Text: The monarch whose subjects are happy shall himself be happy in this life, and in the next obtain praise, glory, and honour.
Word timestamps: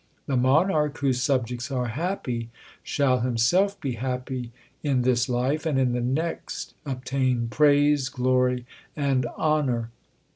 The 0.25 0.35
monarch 0.35 0.97
whose 0.97 1.21
subjects 1.21 1.69
are 1.69 1.89
happy 1.89 2.49
shall 2.81 3.19
himself 3.19 3.79
be 3.79 3.91
happy 3.91 4.51
in 4.81 5.03
this 5.03 5.29
life, 5.29 5.63
and 5.63 5.77
in 5.79 5.91
the 5.93 6.01
next 6.01 6.73
obtain 6.87 7.47
praise, 7.49 8.09
glory, 8.09 8.65
and 8.95 9.27
honour. 9.37 9.91